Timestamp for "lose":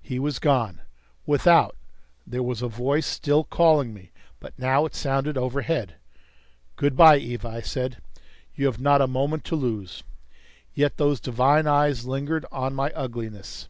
9.56-10.04